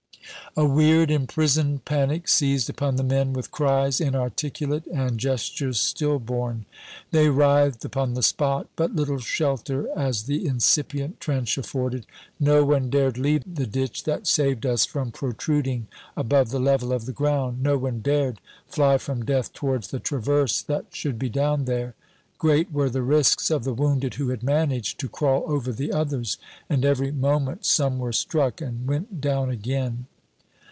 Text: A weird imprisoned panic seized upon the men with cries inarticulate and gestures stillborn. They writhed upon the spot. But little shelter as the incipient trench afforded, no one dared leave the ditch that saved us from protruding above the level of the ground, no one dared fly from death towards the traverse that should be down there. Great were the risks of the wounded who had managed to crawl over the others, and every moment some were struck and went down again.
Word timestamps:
A 0.57 0.65
weird 0.65 1.09
imprisoned 1.09 1.85
panic 1.85 2.27
seized 2.27 2.69
upon 2.69 2.97
the 2.97 3.05
men 3.05 3.31
with 3.31 3.51
cries 3.51 4.01
inarticulate 4.01 4.85
and 4.87 5.17
gestures 5.17 5.79
stillborn. 5.79 6.65
They 7.11 7.29
writhed 7.29 7.85
upon 7.85 8.15
the 8.15 8.21
spot. 8.21 8.67
But 8.75 8.93
little 8.93 9.19
shelter 9.19 9.87
as 9.97 10.23
the 10.23 10.45
incipient 10.45 11.21
trench 11.21 11.57
afforded, 11.57 12.05
no 12.37 12.65
one 12.65 12.89
dared 12.89 13.17
leave 13.17 13.43
the 13.55 13.65
ditch 13.65 14.03
that 14.03 14.27
saved 14.27 14.65
us 14.65 14.85
from 14.85 15.11
protruding 15.13 15.87
above 16.17 16.49
the 16.49 16.59
level 16.59 16.91
of 16.91 17.05
the 17.05 17.13
ground, 17.13 17.63
no 17.63 17.77
one 17.77 18.01
dared 18.01 18.41
fly 18.67 18.97
from 18.97 19.23
death 19.23 19.53
towards 19.53 19.87
the 19.87 19.99
traverse 20.01 20.61
that 20.63 20.87
should 20.91 21.17
be 21.17 21.29
down 21.29 21.63
there. 21.63 21.95
Great 22.37 22.73
were 22.73 22.89
the 22.89 23.03
risks 23.03 23.49
of 23.51 23.63
the 23.63 23.73
wounded 23.73 24.15
who 24.15 24.27
had 24.27 24.43
managed 24.43 24.99
to 24.99 25.07
crawl 25.07 25.45
over 25.47 25.71
the 25.71 25.93
others, 25.93 26.37
and 26.69 26.83
every 26.83 27.11
moment 27.13 27.65
some 27.65 27.99
were 27.99 28.11
struck 28.11 28.59
and 28.59 28.85
went 28.85 29.21
down 29.21 29.49
again. 29.49 30.07